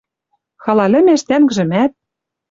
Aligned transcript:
Хала 0.63 0.85
лӹмеш 0.93 1.21
тӓнгжӹмӓт 1.29 1.91